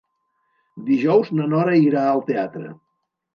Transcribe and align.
Dijous 0.87 1.29
na 1.41 1.47
Nora 1.51 1.75
irà 1.83 2.07
al 2.15 2.23
teatre. 2.31 2.73